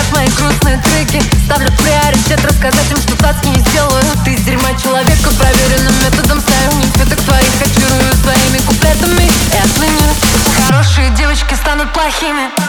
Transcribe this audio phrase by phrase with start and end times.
[0.00, 4.02] играют мои грустные треки Ставлю приоритет рассказать им, что цацки не сделаю.
[4.24, 9.30] Ты из дерьма человека проверенным методом Ставил не цветок твоих, очарую своими куплетами.
[9.52, 10.00] Я слыню
[10.66, 12.59] Хорошие девочки станут плохими.